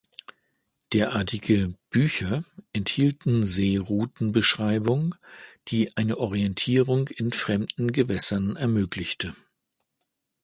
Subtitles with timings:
[0.93, 5.13] Derartige „Bücher“ enthielten eine Seerouten-Beschreibung,
[5.67, 9.35] die eine Orientierung in fremden Gewässern ermöglichte.